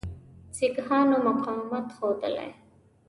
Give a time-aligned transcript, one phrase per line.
[0.57, 2.49] سیکهانو مقاومت ښودلی.